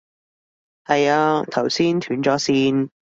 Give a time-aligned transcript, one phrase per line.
[0.85, 2.89] 係啊，頭先斷咗線